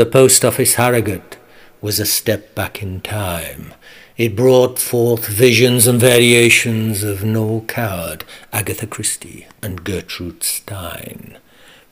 The 0.00 0.06
post 0.06 0.46
office 0.46 0.76
Harrogate 0.76 1.36
was 1.82 2.00
a 2.00 2.06
step 2.06 2.54
back 2.54 2.82
in 2.82 3.02
time. 3.02 3.74
It 4.16 4.34
brought 4.34 4.78
forth 4.78 5.26
visions 5.28 5.86
and 5.86 6.00
variations 6.00 7.02
of 7.02 7.22
Noel 7.22 7.66
Coward, 7.68 8.24
Agatha 8.50 8.86
Christie, 8.86 9.46
and 9.60 9.84
Gertrude 9.84 10.42
Stein. 10.42 11.36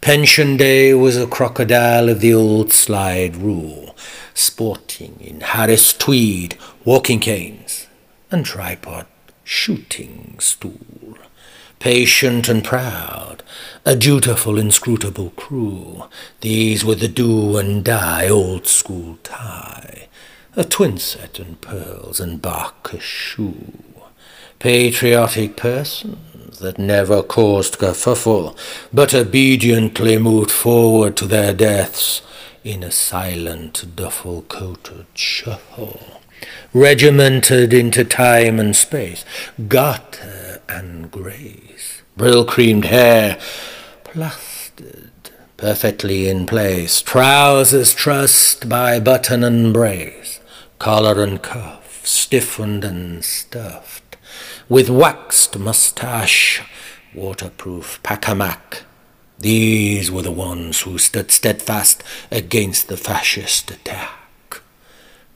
Pension 0.01 0.57
Day 0.57 0.95
was 0.95 1.19
a 1.19 1.27
crocodile 1.27 2.09
of 2.09 2.21
the 2.21 2.33
old 2.33 2.73
slide 2.73 3.37
rule, 3.37 3.95
sporting 4.33 5.19
in 5.21 5.43
Harris 5.43 5.93
tweed, 5.93 6.57
walking 6.87 7.21
canes, 7.21 7.89
and 8.31 8.43
tripod 8.43 9.05
shooting 9.45 10.37
stool. 10.39 11.19
Patient 11.79 12.49
and 12.49 12.65
proud, 12.65 13.28
a 13.85 13.97
dutiful, 13.97 14.59
inscrutable 14.59 15.31
crew, 15.31 16.05
these 16.41 16.85
were 16.85 16.95
the 16.95 17.09
do 17.09 17.57
and 17.57 17.85
die 17.85 18.29
old 18.29 18.67
school 18.67 19.19
tie, 19.23 20.09
a 20.57 20.65
twin 20.65 20.99
set 20.99 21.39
and 21.39 21.61
pearls 21.61 22.21
and 22.21 22.43
Barker 22.43 23.01
shoe. 23.01 23.73
Patriotic 24.59 25.57
persons 25.57 26.59
that 26.59 26.79
never 26.79 27.23
caused 27.23 27.79
kerfuffle, 27.79 28.59
but 28.93 29.15
obediently 29.15 30.19
moved 30.19 30.51
forward 30.51 31.17
to 31.17 31.27
their 31.27 31.55
deaths 31.55 32.23
in 32.65 32.83
a 32.83 32.91
silent 32.91 33.95
duffel-coated 33.95 35.07
shuffle, 35.15 36.21
regimented 36.75 37.73
into 37.73 38.05
time 38.05 38.59
and 38.59 38.75
space, 38.75 39.25
gutter 39.69 40.61
and 40.69 41.11
grace, 41.11 42.03
Brylcreemed 42.19 42.87
hair, 42.87 43.39
plastered 44.13 45.11
perfectly 45.57 46.29
in 46.29 46.47
place, 46.47 47.03
trousers 47.03 47.93
trussed 47.93 48.69
by 48.69 48.99
button 48.99 49.45
and 49.45 49.75
brace, 49.75 50.41
collar 50.79 51.23
and 51.23 51.43
cuff 51.43 52.07
stiffened 52.07 52.85
and 52.85 53.23
stuffed, 53.25 54.17
with 54.69 54.89
waxed 54.89 55.59
moustache, 55.59 56.63
waterproof 57.15 58.01
pacamac. 58.03 58.83
These 59.39 60.11
were 60.11 60.23
the 60.23 60.33
ones 60.33 60.81
who 60.81 60.99
stood 60.99 61.31
steadfast 61.31 62.03
against 62.31 62.89
the 62.89 62.97
fascist 62.97 63.71
attack, 63.71 64.18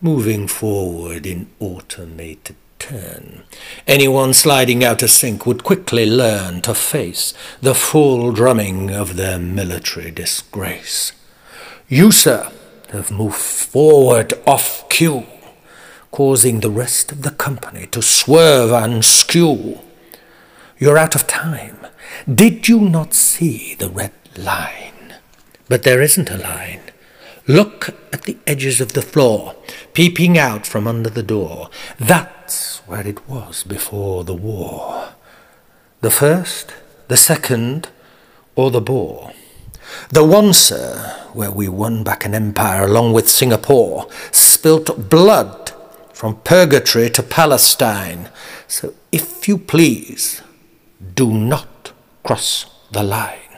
moving 0.03 0.47
forward 0.49 1.25
in 1.25 1.49
automated 1.61 2.57
turn. 2.79 3.45
Anyone 3.87 4.35
sliding 4.35 4.85
out 4.85 5.03
of 5.03 5.11
sync 5.11 5.47
would 5.47 5.65
quickly 5.65 6.05
learn 6.05 6.61
to 6.63 6.75
face 6.75 7.33
the 7.61 7.75
full 7.75 8.33
drumming 8.33 8.91
of 8.91 9.17
their 9.17 9.39
military 9.39 10.11
disgrace. 10.11 11.13
You, 11.89 12.11
sir, 12.11 12.53
have 12.91 13.11
moved 13.11 13.37
forward 13.37 14.35
off 14.47 14.89
cue 14.91 15.27
causing 16.13 16.61
the 16.61 16.71
rest 16.71 17.11
of 17.11 17.23
the 17.23 17.31
company 17.31 17.87
to 17.87 18.03
swerve 18.03 18.71
and 18.71 19.05
skew. 19.05 19.81
You're 20.79 20.99
out 20.99 21.15
of 21.15 21.27
time. 21.27 21.79
Did 22.33 22.69
you 22.69 22.81
not 22.81 23.15
see 23.15 23.75
the 23.75 23.89
red 23.89 24.13
line? 24.37 25.15
But 25.69 25.85
there 25.85 26.03
isn't 26.03 26.31
a 26.31 26.37
line. 26.37 26.83
Look 27.49 27.89
at 28.13 28.23
the 28.23 28.39
edges 28.47 28.81
of 28.81 28.93
the 28.93 29.03
floor, 29.03 29.57
peeping 29.95 30.39
out 30.39 30.67
from 30.67 30.87
under 30.87 31.11
the 31.11 31.23
door. 31.23 31.71
That's 31.99 32.79
where 32.87 33.07
it 33.07 33.29
was 33.29 33.65
before 33.65 34.23
the 34.23 34.35
war. 34.35 35.15
The 36.03 36.11
first, 36.11 36.73
the 37.09 37.17
second, 37.17 37.89
or 38.55 38.71
the 38.71 38.81
Boer. 38.81 39.33
The 40.11 40.25
one, 40.25 40.53
sir, 40.53 41.29
where 41.33 41.51
we 41.51 41.69
won 41.69 42.05
back 42.05 42.25
an 42.25 42.35
empire 42.35 42.85
along 42.85 43.13
with 43.13 43.29
Singapore, 43.29 44.09
spilt 44.31 45.11
blood 45.11 45.73
from 46.13 46.37
purgatory 46.43 47.11
to 47.11 47.23
Palestine. 47.23 48.31
So 48.69 48.95
if 49.11 49.49
you 49.49 49.59
please, 49.59 50.43
do 51.15 51.33
not 51.33 51.93
cross 52.23 52.67
the 52.93 53.03
line. 53.03 53.52